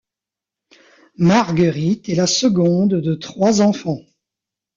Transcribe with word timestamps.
Marguerite 1.19 2.09
est 2.09 2.15
la 2.15 2.25
seconde 2.25 2.95
de 2.95 3.13
trois 3.13 3.61
enfants. 3.61 4.01